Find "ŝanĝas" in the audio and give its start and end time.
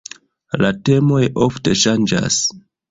1.87-2.45